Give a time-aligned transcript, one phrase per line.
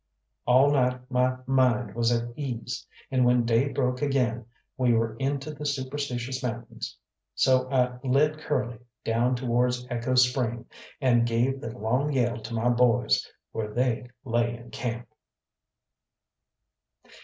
[0.47, 5.53] _"All night my mind was at ease, and when day broke again we were into
[5.53, 6.97] the Superstitious Mountains.
[7.35, 10.65] So I led Curly down towards Echo Spring,
[10.99, 15.07] and gave the long yell to my boys where they lay in camp.